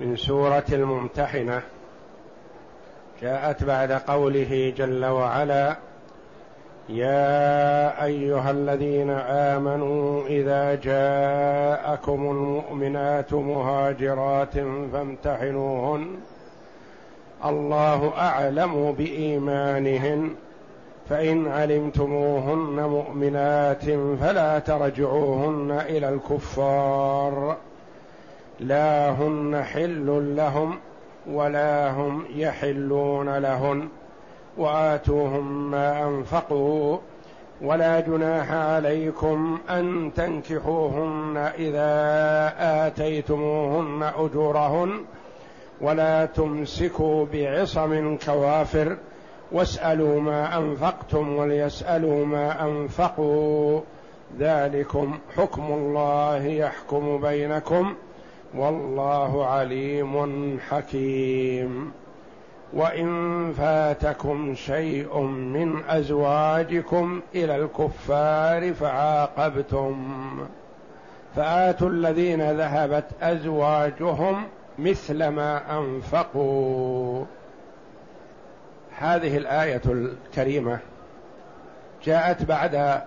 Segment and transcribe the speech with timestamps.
[0.00, 1.62] من سورة الممتحنة
[3.22, 5.76] جاءت بعد قوله جل وعلا
[6.88, 14.54] يا أيها الذين آمنوا إذا جاءكم المؤمنات مهاجرات
[14.92, 16.06] فامتحنوهن
[17.44, 20.30] الله أعلم بإيمانهن
[21.08, 23.84] فإن علمتموهن مؤمنات
[24.20, 27.56] فلا ترجعوهن إلى الكفار.
[28.60, 30.78] لا هن حل لهم
[31.26, 33.88] ولا هم يحلون لهن
[34.56, 36.98] وآتوهم ما أنفقوا
[37.62, 45.04] ولا جناح عليكم أن تنكحوهن إذا آتيتموهن أجورهن
[45.80, 48.96] ولا تمسكوا بعصم كوافر
[49.52, 53.80] واسألوا ما أنفقتم وليسألوا ما أنفقوا
[54.38, 57.94] ذلكم حكم الله يحكم بينكم
[58.54, 61.92] والله عليم حكيم.
[62.72, 69.96] وإن فاتكم شيء من أزواجكم إلى الكفار فعاقبتم.
[71.36, 74.44] فآتوا الذين ذهبت أزواجهم
[74.78, 77.24] مثل ما أنفقوا.
[78.98, 80.78] هذه الآية الكريمة
[82.04, 83.02] جاءت بعد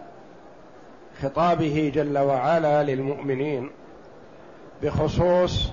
[1.22, 3.70] خطابه جل وعلا للمؤمنين.
[4.84, 5.70] بخصوص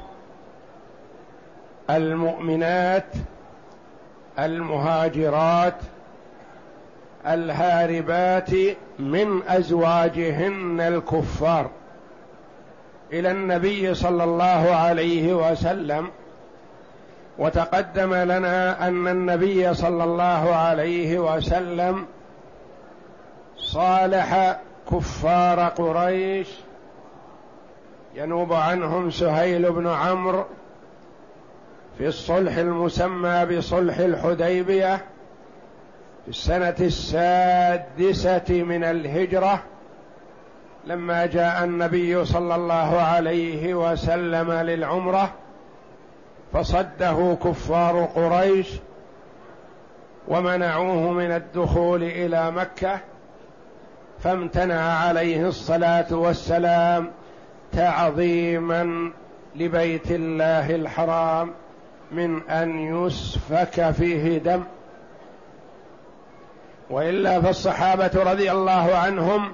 [1.90, 3.12] المؤمنات
[4.38, 5.74] المهاجرات
[7.26, 8.50] الهاربات
[8.98, 11.70] من أزواجهن الكفار.
[13.12, 16.10] إلى النبي صلى الله عليه وسلم.
[17.38, 22.06] وتقدم لنا أن النبي صلى الله عليه وسلم
[23.58, 26.48] صالح كفار قريش
[28.16, 30.44] ينوب عنهم سهيل بن عمرو
[31.98, 34.96] في الصلح المسمى بصلح الحديبية
[36.24, 39.62] في السنة السادسة من الهجرة
[40.86, 45.32] لما جاء النبي صلى الله عليه وسلم للعمرة
[46.52, 48.68] فصده كفار قريش
[50.28, 53.00] ومنعوه من الدخول إلى مكة
[54.20, 57.10] فامتنع عليه الصلاة والسلام
[57.72, 59.12] تعظيما
[59.56, 61.50] لبيت الله الحرام
[62.12, 64.62] من أن يسفك فيه دم.
[66.90, 69.52] وإلا فالصحابة رضي الله عنهم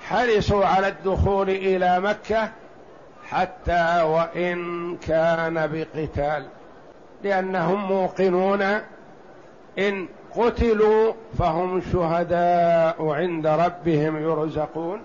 [0.00, 2.48] حرصوا على الدخول إلى مكة
[3.28, 6.46] حتى وإن كان بقتال
[7.24, 8.62] لأنهم موقنون
[9.78, 15.02] إن قتلوا فهم شهداء عند ربهم يرزقون.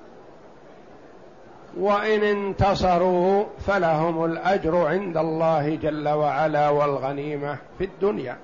[1.78, 8.38] وإن انتصروا فلهم الأجر عند الله جل وعلا والغنيمة في الدنيا.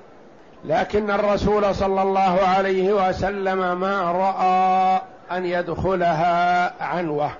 [0.65, 5.01] لكن الرسول صلى الله عليه وسلم ما رأى
[5.37, 7.31] أن يدخلها عنوة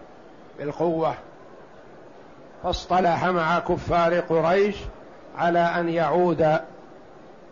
[0.59, 1.13] بالقوة.
[2.63, 4.75] فاصطلح مع كفار قريش
[5.37, 6.41] على أن يعود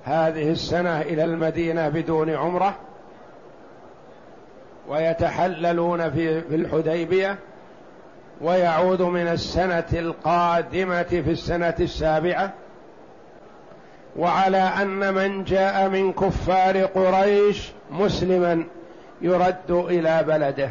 [0.03, 2.75] هذه السنة إلى المدينة بدون عمرة.
[4.89, 7.37] ويتحللون في الحديبيه
[8.41, 12.53] ويعود من السنة القادمة في السنة السابعة
[14.17, 18.63] وعلى أن من جاء من كفار قريش مسلما
[19.21, 20.69] يرد إلى بلده.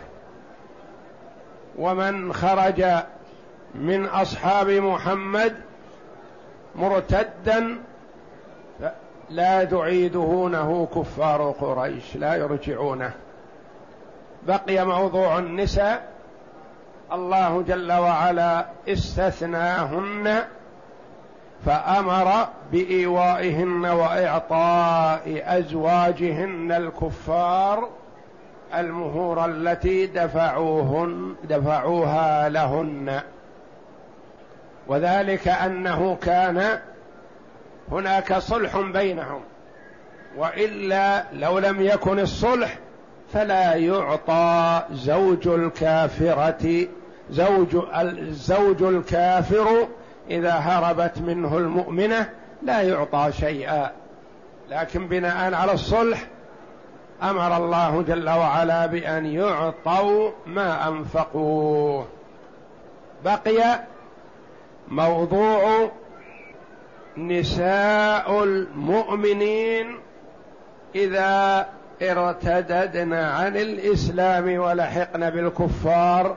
[1.79, 2.85] ومن خرج
[3.75, 5.57] من أصحاب محمد
[6.75, 7.79] مرتدا
[9.31, 13.13] لا تعيدونه كفار قريش لا يرجعونه.
[14.47, 16.16] بقي موضوع النساء
[17.13, 20.43] الله جل وعلا استثناهن
[21.67, 27.89] فأمر بإيوائهن وإعطاء أزواجهن الكفار
[28.75, 33.21] المهور التي دفعوهن دفعوها لهن.
[34.87, 36.79] وذلك أنه كان
[37.93, 39.41] هناك صلح بينهم
[40.37, 42.79] وإلا لو لم يكن الصلح
[43.33, 46.89] فلا يعطى زوج الكافرة
[47.31, 49.89] زوج الزوج الكافر
[50.31, 52.31] إذا هربت منه المؤمنة
[52.63, 53.91] لا يعطى شيئا.
[54.71, 56.27] لكن بناء على الصلح
[57.23, 62.07] أمر الله جل وعلا بأن يعطوا ما أنفقوه.
[63.25, 63.81] بقي
[64.89, 65.91] موضوع
[67.17, 69.99] نساء المؤمنين
[70.95, 71.67] إذا
[72.03, 76.37] ارتددن عن الإسلام ولحقن بالكفار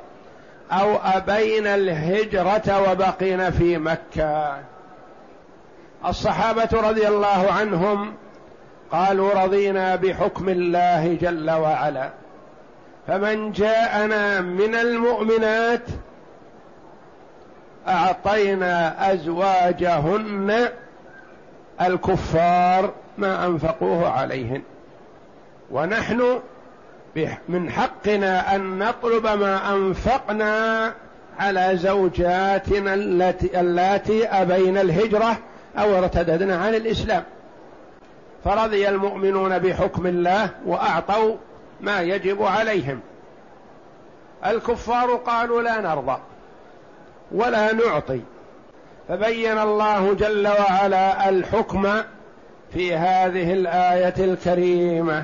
[0.72, 4.58] أو ابين الهجرة وبقين في مكة.
[6.06, 8.14] الصحابة رضي الله عنهم
[8.92, 12.10] قالوا رضينا بحكم الله جل وعلا.
[13.08, 15.84] فمن جاءنا من المؤمنات
[17.88, 20.70] أعطينا أزواجهن
[21.82, 24.62] الكفار ما أنفقوه عليهن.
[25.72, 26.40] ونحن
[27.50, 30.94] من حقنا أن نطلب ما أنفقنا
[31.40, 35.38] على زوجاتنا التي اللاتي أبين الهجرة
[35.78, 37.24] أو ارتددن عن الإسلام.
[38.46, 41.36] فرضي المؤمنون بحكم الله وأعطوا
[41.82, 43.00] ما يجب عليهم.
[44.46, 46.18] الكفار قالوا لا نرضى
[47.32, 48.22] ولا نعطي.
[49.08, 51.88] فبين الله جل وعلا الحكم
[52.74, 55.24] في هذه الآية الكريمة.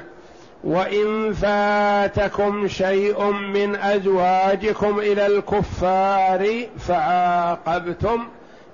[0.66, 8.28] وان فاتكم شيء من ازواجكم إلى الكفار فعاقبتم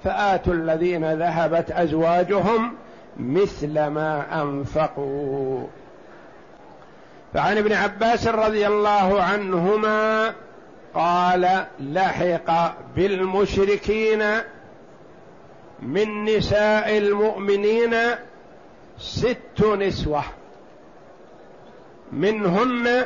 [0.03, 2.73] فاتوا الذين ذهبت ازواجهم
[3.17, 5.67] مثل ما انفقوا.
[7.33, 10.33] فعن ابن عباس رضي الله عنهما
[10.93, 14.23] قال لحق بالمشركين
[15.81, 17.95] من نساء المؤمنين
[18.97, 20.23] ست نسوة.
[22.11, 23.05] منهن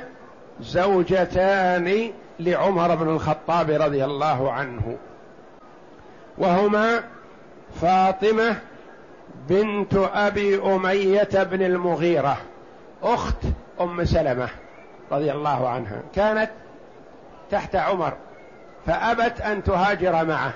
[0.61, 4.97] زوجتان لعمر بن الخطاب رضي الله عنه.
[6.37, 7.03] وهما
[7.81, 8.55] فاطمة
[9.49, 12.37] بنت أبي أمية بن المغيرة
[13.03, 13.37] أخت
[13.81, 14.49] أم سلمة
[15.11, 16.01] رضي الله عنها.
[16.15, 16.51] كانت
[17.51, 18.13] تحت عمر
[18.85, 20.53] فأبت أن تهاجر معه.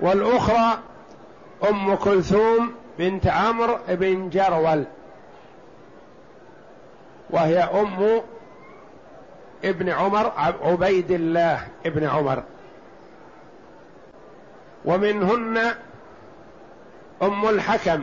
[0.00, 0.78] والأخرى
[1.70, 4.84] أم كلثوم بنت عمرو بن جرول
[7.30, 8.22] وهي أم
[9.64, 12.42] ابن عمر عبيد الله ابن عمر.
[14.84, 15.58] ومنهن
[17.22, 18.02] أم الحكم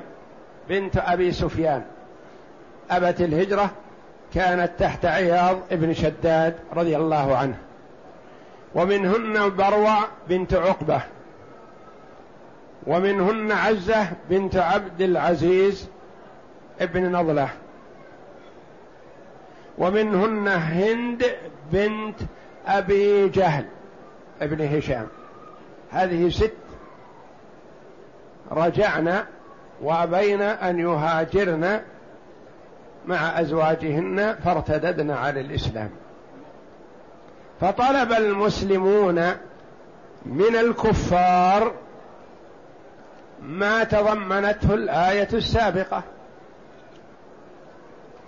[0.69, 1.83] بنت أبي سفيان.
[2.91, 3.71] أبت الهجرة
[4.33, 7.57] كانت تحت عياض ابن شداد رضي الله عنه.
[8.75, 9.97] ومنهن بروع
[10.29, 11.01] بنت عقبة.
[12.87, 15.87] ومنهن عزة بنت عبد العزيز
[16.81, 17.49] ابن نضلة.
[19.77, 21.25] ومنهن هند
[21.71, 22.19] بنت
[22.67, 23.65] أبي جهل
[24.41, 25.07] ابن هشام.
[25.91, 26.53] هذه ست
[28.51, 29.23] رجعن
[29.81, 31.81] وأبين أن يهاجرن
[33.05, 35.89] مع أزواجهن فارتددن على الإسلام.
[37.61, 39.31] فطلب المسلمون
[40.25, 41.71] من الكفار
[43.41, 46.03] ما تضمنته الآية السابقة.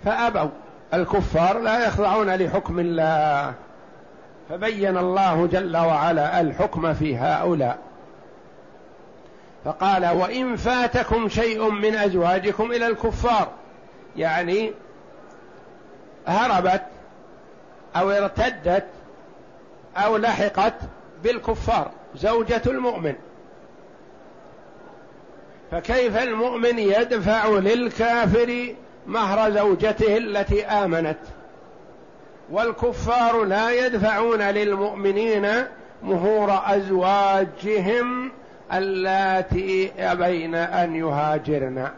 [0.04, 0.50] فأبوا.
[0.94, 3.54] الكفار لا يخضعون لحكم الله.
[4.50, 7.78] فبين الله جل وعلا الحكم في هؤلاء.
[9.64, 13.48] فقال وإن فاتكم شيء من أزواجكم إلى الكفار
[14.16, 14.72] يعني
[16.26, 16.82] هربت
[17.96, 18.86] أو ارتدت
[19.96, 20.74] أو لحقت
[21.22, 23.14] بالكفار زوجة المؤمن.
[25.70, 28.74] فكيف المؤمن يدفع للكافر
[29.06, 31.18] مهر زوجته التي آمنت.
[32.50, 35.46] والكفار لا يدفعون للمؤمنين
[36.02, 38.30] مهور أزواجهم
[38.72, 41.88] اللاتي أبين أن يهاجرن.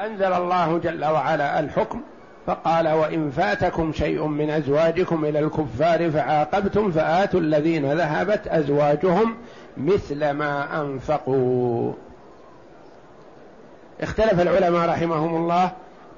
[0.00, 2.00] أنزل الله جل وعلا الحكم
[2.46, 9.36] فقال وإن فاتكم شيء من أزواجكم إلى الكفار فعاقبتم فآتوا الذين ذهبت أزواجهم
[9.76, 11.92] مثل ما أنفقوا.
[14.00, 15.70] اختلف العلماء رحمهم الله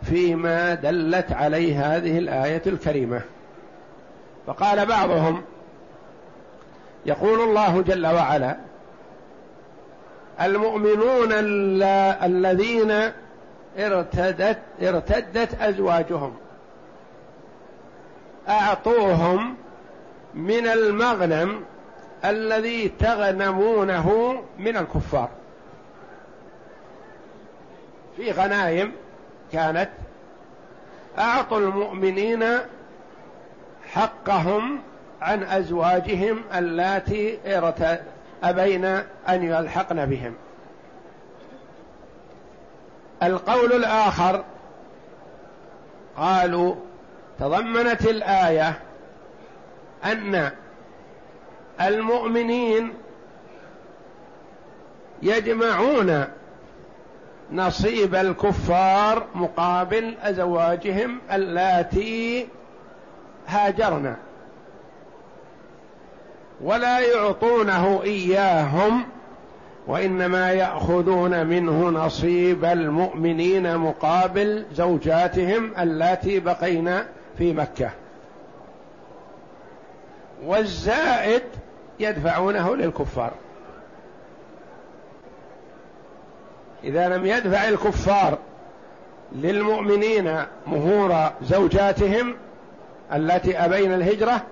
[0.03, 3.21] فيما دلت عليه هذه الآية الكريمة.
[4.47, 5.43] فقال بعضهم
[7.07, 8.57] يقول الله جل وعلا
[10.41, 11.29] المؤمنون
[12.23, 13.13] الذين
[13.79, 16.35] ارتدت ارتدت أزواجهم
[18.49, 19.57] أعطوهم
[20.35, 21.61] من المغنم
[22.25, 25.29] الذي تغنمونه من الكفار.
[28.17, 28.93] في غنايم
[29.53, 29.89] كانت
[31.19, 32.45] أعطوا المؤمنين
[33.93, 34.81] حقهم
[35.23, 37.39] عن أزواجهم اللاتي
[38.43, 38.85] أبين
[39.29, 40.35] أن يلحقن بهم.
[43.23, 44.45] القول الآخر
[46.17, 46.75] قالوا
[47.39, 48.79] تضمنت الآية
[50.05, 50.51] أن
[51.81, 52.95] المؤمنين
[55.23, 56.25] يجمعون
[57.53, 62.47] نصيب الكفار مقابل أزواجهم اللاتي
[63.47, 64.17] هاجرن
[66.61, 69.05] ولا يعطونه إياهم
[69.87, 76.99] وإنما يأخذون منه نصيب المؤمنين مقابل زوجاتهم اللاتي بقين
[77.39, 77.91] في مكة.
[80.45, 81.43] والزائد
[82.01, 83.33] يدفعونه للكفار.
[86.87, 88.39] إذا لم يدفع الكفار
[89.33, 92.35] للمؤمنين مهور زوجاتهم
[93.15, 94.43] التي أبين الهجرة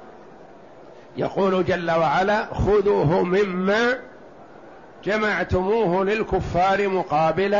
[1.16, 3.98] يقول جل وعلا خذوه مما
[5.04, 7.56] جمعتموه للكفار مقابل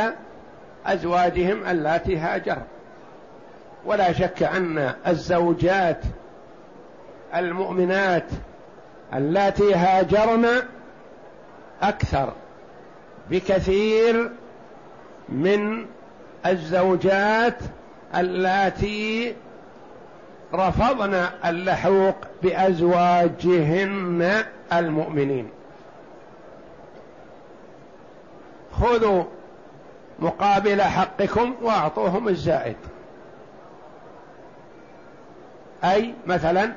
[0.85, 2.57] أزواجهم اللاتي هاجر.
[3.85, 6.01] ولا شك أن الزوجات
[7.35, 8.27] المؤمنات
[9.13, 10.47] اللاتي هاجرن
[11.81, 12.33] أكثر
[13.29, 14.31] بكثير
[15.29, 15.85] من
[16.45, 17.57] الزوجات
[18.15, 19.35] اللاتي
[20.53, 25.49] رفضن اللحوق بأزواجهن المؤمنين.
[28.81, 29.23] خذوا
[30.19, 32.75] مقابل حقكم وأعطوهم الزائد.
[35.83, 36.73] أي مثلا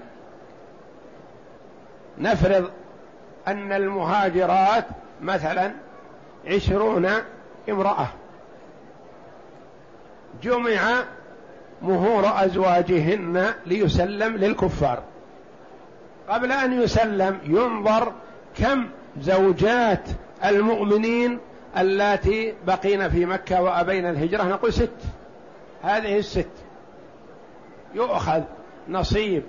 [2.18, 2.70] نفرض
[3.48, 4.84] أن المهاجرات
[5.22, 5.72] مثلا
[6.46, 7.08] عشرون
[7.68, 8.08] امرأة.
[10.42, 11.04] جمع
[11.82, 15.02] مهور أزواجهن ليسلم للكفار.
[16.28, 18.12] قبل أن يسلم ينظر
[18.56, 18.88] كم
[19.20, 20.08] زوجات
[20.44, 21.38] المؤمنين
[21.78, 24.42] اللاتي بقين في مكة وابين الهجرة.
[24.42, 24.90] نقول ست.
[25.82, 26.48] هذه الست.
[27.94, 28.42] يؤخذ
[28.88, 29.42] نصيب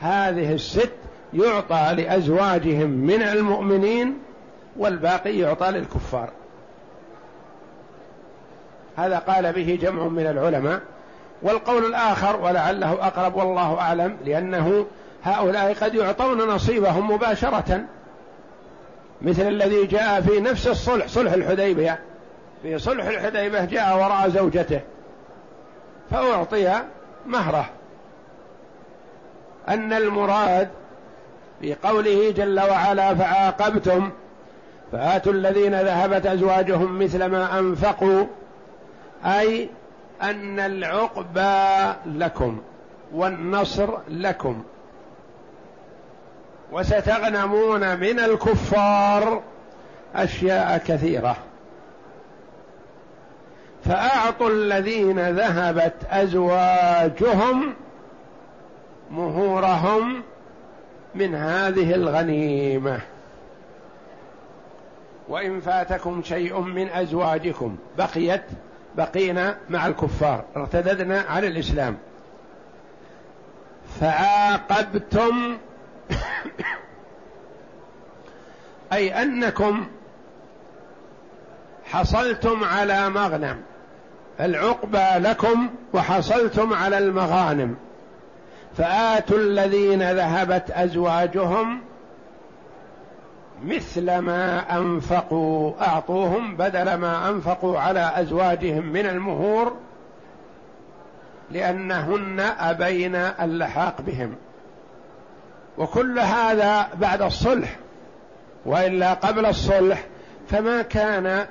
[0.00, 0.92] هذه الست
[1.34, 4.18] يعطى لأزواجهم من المؤمنين
[4.76, 6.30] والباقي يعطى للكفار.
[8.96, 10.80] هذا قال به جمع من العلماء.
[11.42, 14.86] والقول الآخر ولعله أقرب والله أعلم لأنه
[15.24, 17.84] هؤلاء قد يعطون نصيبهم مباشرة.
[19.22, 21.98] مثل الذي جاء في نفس الصلح صلح الحديبية.
[22.62, 24.80] في صلح الحديبية جاء وراء زوجته
[26.10, 26.82] فأعطي
[27.26, 27.70] مهره.
[29.68, 30.68] أن المراد
[31.60, 34.10] في قوله جل وعلا فعاقبتم
[34.92, 38.26] فآتوا الذين ذهبت أزواجهم مثل ما أنفقوا.
[39.24, 39.68] أي
[40.22, 42.58] أن العقبى لكم
[43.12, 44.62] والنصر لكم.
[46.72, 49.42] وستغنمون من الكفار
[50.14, 51.36] أشياء كثيرة.
[53.84, 57.74] فأعطوا الذين ذهبت أزواجهم
[59.10, 60.22] مهورهم
[61.14, 63.00] من هذه الغنيمة.
[65.28, 68.42] وإن فاتكم شيء من أزواجكم بقيت
[68.96, 71.96] بقينا مع الكفار ارتددنا على الإسلام.
[74.00, 75.56] فعاقبتم
[78.92, 79.86] أي أنكم
[81.84, 83.62] حصلتم على مغنم.
[84.40, 87.76] العقبى لكم وحصلتم على المغانم.
[88.78, 91.80] فآتوا الذين ذهبت أزواجهم
[93.64, 99.76] مثل ما أنفقوا أعطوهم بدل ما أنفقوا على أزواجهم من المهور
[101.50, 104.34] لأنهن أبين اللحاق بهم.
[105.78, 107.76] وكل هذا بعد الصلح
[108.66, 110.04] وإلا قبل الصلح
[110.48, 111.46] فما كان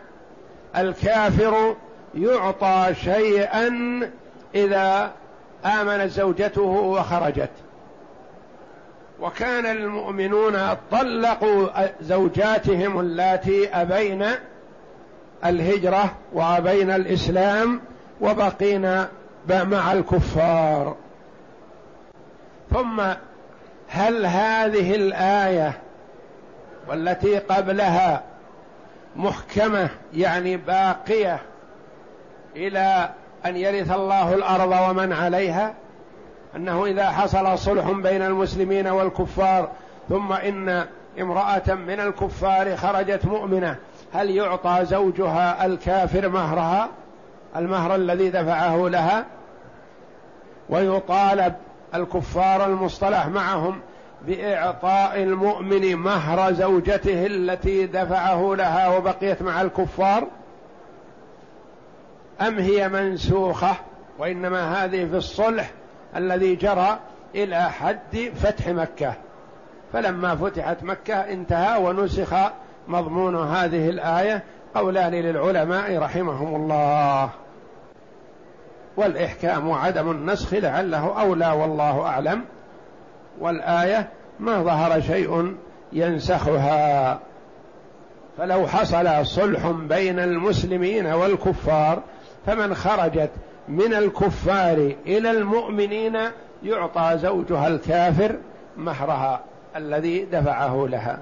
[0.77, 1.75] الكافر
[2.15, 3.69] يعطى شيئا
[4.55, 5.11] إذا
[5.65, 7.49] امنت زوجته وخرجت.
[9.19, 10.57] وكان المؤمنون
[10.91, 11.67] طلقوا
[12.01, 14.25] زوجاتهم اللاتي أبين
[15.45, 17.81] الهجرة وأبين الإسلام
[18.21, 19.09] وبقينا
[19.49, 20.95] مع الكفار.
[22.73, 23.01] ثم
[23.89, 25.73] هل هذه الآية
[26.87, 28.23] والتي قبلها
[29.15, 31.39] محكمة يعني باقية
[32.55, 33.09] إلى
[33.45, 35.73] أن يرث الله الأرض ومن عليها؟
[36.55, 39.69] أنه إذا حصل صلح بين المسلمين والكفار
[40.09, 40.85] ثم إن
[41.21, 43.75] امرأة من الكفار خرجت مؤمنة
[44.13, 46.89] هل يعطى زوجها الكافر مهرها؟
[47.55, 49.25] المهر الذي دفعه لها؟
[50.69, 51.53] ويطالب
[51.95, 53.79] الكفار المصطلح معهم
[54.27, 60.27] بإعطاء المؤمن مهر زوجته التي دفعه لها وبقيت مع الكفار؟
[62.41, 63.75] أم هي منسوخة؟
[64.19, 65.71] وإنما هذه في الصلح
[66.15, 66.99] الذي جرى
[67.35, 69.13] إلى حد فتح مكة.
[69.93, 72.33] فلما فتحت مكة انتهى ونسخ
[72.87, 74.43] مضمون هذه الآية
[74.75, 77.29] قولان للعلماء رحمهم الله.
[78.97, 82.41] والإحكام وعدم النسخ لعله أولى والله أعلم.
[83.39, 85.55] والآية ما ظهر شيء
[85.93, 87.19] ينسخها.
[88.37, 92.01] فلو حصل صلح بين المسلمين والكفار
[92.45, 93.29] فمن خرجت
[93.67, 96.17] من الكفار إلى المؤمنين
[96.63, 98.35] يعطى زوجها الكافر
[98.77, 99.41] مهرها
[99.75, 101.19] الذي دفعه لها.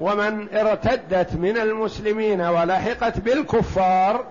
[0.00, 4.24] ومن ارتدت من المسلمين ولحقت بالكفار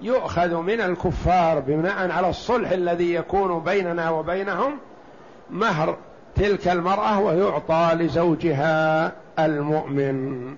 [0.00, 4.78] يؤخذ من الكفار بناء على الصلح الذي يكون بيننا وبينهم
[5.50, 5.96] مهر
[6.34, 10.54] تلك المرأة ويعطى لزوجها المؤمن.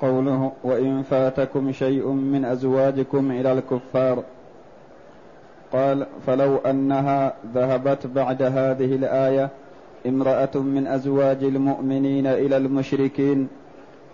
[0.00, 4.22] قوله وإن فاتكم شيء من أزواجكم إلى الكفار.
[5.72, 9.50] قال فلو أنها ذهبت بعد هذه الآية
[10.06, 13.48] امرأة من أزواج المؤمنين إلى المشركين.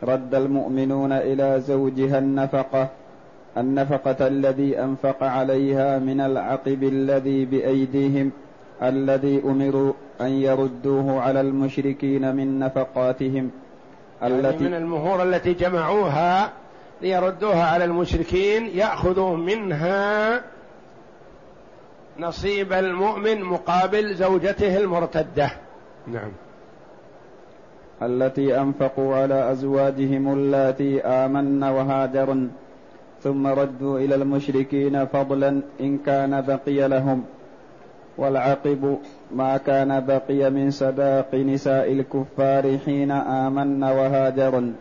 [0.02, 2.88] رد المؤمنون إلى زوجها النفقة
[3.56, 8.30] النفقة الذي أنفق عليها من العقب الذي بأيديهم
[8.82, 13.50] الذي أمروا أن يردوه على المشركين من نفقاتهم.
[14.22, 16.52] يعني التي من المهور التي جمعوها
[17.02, 20.40] ليردوها على المشركين يأخذوا منها
[22.18, 25.50] نصيب المؤمن مقابل زوجته المرتدة.
[26.06, 26.32] نعم.
[28.02, 32.50] التي أنفقوا على أزواجهم اللاتي آمن وهاجرن
[33.22, 37.24] ثم ردوا إلى المشركين فضلا إن كان بقي لهم.
[38.18, 38.98] والعقب
[39.34, 44.74] ما كان بقي من صداق نساء الكفار حين آمن وهاجرن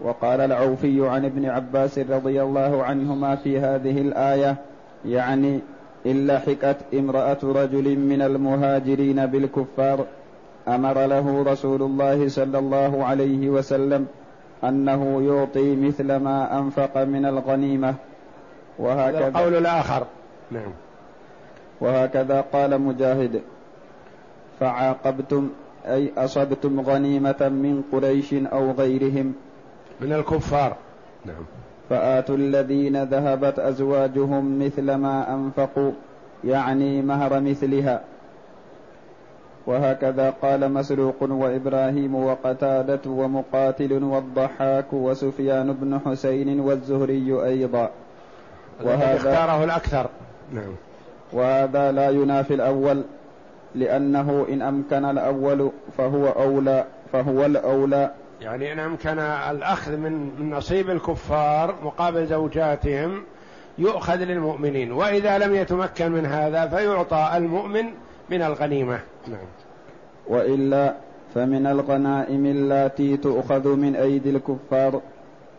[0.00, 4.56] وقال العوفي عن ابن عباس رضي الله عنهما في هذه الآية
[5.04, 5.60] يعني
[6.06, 10.04] إن لحقت امرأة رجل من المهاجرين بالكفار
[10.68, 14.06] أمر له رسول الله صلى الله عليه وسلم
[14.64, 17.94] أنه يعطي مثل ما أنفق من الغنيمة.
[18.78, 19.28] وهكذا.
[19.28, 20.06] القول الآخر.
[20.50, 20.72] نعم.
[21.80, 23.40] وهكذا قال مجاهد
[24.60, 25.50] فعاقبتم
[25.86, 29.34] أي أصبتم غنيمة من قريش أو غيرهم.
[30.00, 30.76] من الكفار.
[31.24, 31.44] نعم.
[31.90, 35.92] فآتوا الذين ذهبت أزواجهم مثل ما أنفقوا
[36.44, 38.00] يعني مهر مثلها.
[39.66, 47.90] وهكذا قال مسروق وإبراهيم وقتادة ومقاتل والضحاك وسفيان بن حسين والزهري أيضا.
[48.84, 50.06] وهذا اختاره الأكثر.
[50.52, 50.89] نعم.
[51.32, 53.04] وهذا لا ينافي الأول
[53.74, 58.10] لأنه إن أمكن الأول فهو أولى فهو الأولى.
[58.40, 59.18] يعني إن أمكن
[59.50, 63.22] الأخذ من نصيب الكفار مقابل زوجاتهم
[63.78, 67.84] يؤخذ للمؤمنين وإذا لم يتمكن من هذا فيعطى المؤمن
[68.30, 69.00] من الغنيمة.
[69.28, 69.46] نعم.
[70.28, 70.94] وإلا
[71.34, 75.00] فمن الغنائم اللاتي تؤخذ من أيدي الكفار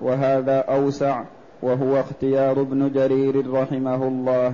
[0.01, 1.23] وهذا أوسع
[1.61, 4.53] وهو اختيار ابن جرير رحمه الله.